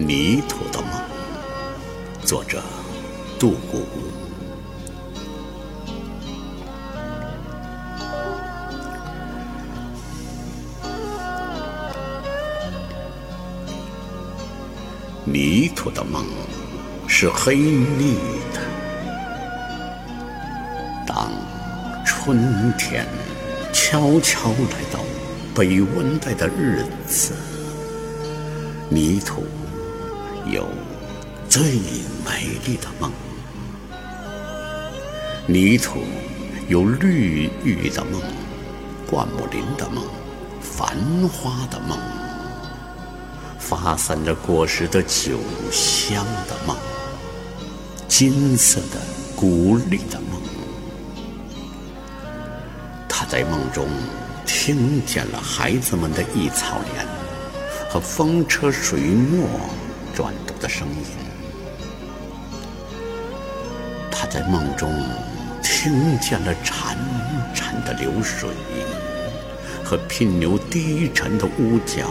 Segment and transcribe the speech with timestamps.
[0.00, 0.90] 泥土的梦，
[2.24, 2.62] 作者
[3.36, 3.84] 杜谷。
[15.24, 16.24] 泥土的梦
[17.08, 18.14] 是黑绿
[18.54, 18.60] 的。
[21.08, 21.28] 当
[22.06, 23.04] 春天
[23.72, 25.00] 悄悄来到
[25.56, 27.34] 北温带的日子，
[28.88, 29.44] 泥土
[30.50, 30.66] 有
[31.48, 31.62] 最
[32.24, 33.12] 美丽的梦。
[35.46, 36.00] 泥土
[36.68, 38.20] 有绿玉的梦，
[39.06, 40.04] 灌木林的梦，
[40.60, 40.96] 繁
[41.28, 41.98] 花的梦。
[43.58, 45.38] 发散着果实的酒
[45.70, 46.74] 香的梦，
[48.06, 48.98] 金色的
[49.36, 50.40] 谷粒的梦。
[53.06, 53.86] 他在梦中
[54.46, 57.06] 听见了孩子们的一草莲
[57.90, 59.46] 和风车水墨
[60.18, 61.04] 转动的声音。
[64.10, 64.92] 他在梦中
[65.62, 66.96] 听见了潺
[67.54, 68.50] 潺的流水
[69.84, 72.10] 和聘牛低沉的呜叫。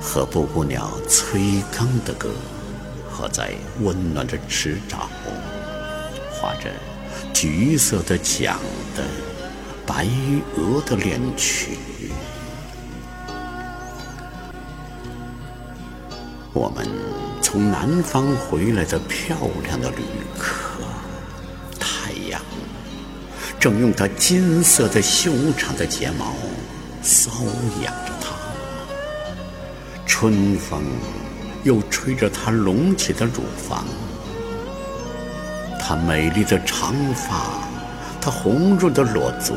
[0.00, 2.30] 和布谷鸟催更的歌，
[3.10, 5.08] 和在温暖的池沼
[6.32, 6.70] 画着
[7.34, 8.56] 橘色的桨
[8.96, 9.04] 的
[9.86, 10.06] 白
[10.56, 11.76] 鹅的恋曲。
[16.54, 16.86] 我们
[17.42, 20.02] 从南方回来的漂亮的旅
[20.38, 20.82] 客，
[21.78, 22.40] 太阳
[23.60, 26.34] 正用它金色的修长的睫毛
[27.02, 27.28] 搔
[27.82, 28.08] 痒着。
[30.06, 30.82] 春风
[31.62, 33.84] 又吹着她隆起的乳房，
[35.78, 37.60] 她美丽的长发，
[38.20, 39.54] 她红润的裸足，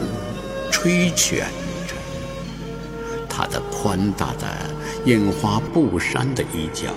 [0.69, 1.47] 吹卷
[3.41, 4.47] 着她的宽大的
[5.05, 6.91] 印花布衫的衣角。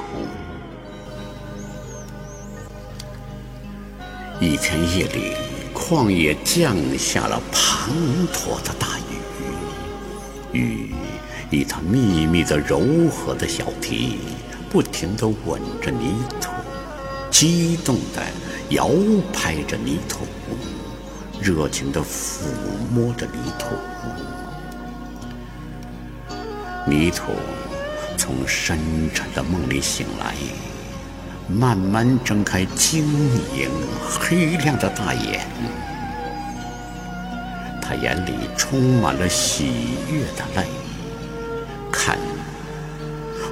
[4.41, 5.33] 一天夜里，
[5.73, 7.89] 旷野降下了滂
[8.33, 8.99] 沱的大
[10.53, 10.95] 雨，雨。
[11.51, 14.19] 以它密密的、柔和的小蹄，
[14.71, 16.51] 不停地吻着泥土，
[17.31, 18.21] 激动地
[18.71, 18.91] 摇
[19.33, 20.27] 拍着泥土，
[21.41, 22.43] 热情地抚
[22.93, 23.67] 摸着泥土。
[26.87, 27.33] 泥土
[28.17, 28.79] 从深
[29.15, 30.35] 沉的梦里醒来，
[31.49, 33.05] 慢慢睁开晶
[33.57, 33.71] 莹
[34.03, 35.47] 黑亮的大眼，
[37.81, 40.67] 他眼里充满了喜悦的泪。
[41.91, 42.19] 看，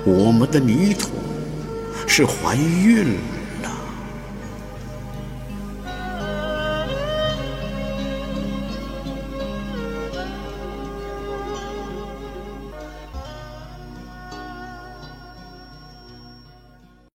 [0.04, 1.08] 我们的泥土
[2.06, 3.20] 是怀孕了。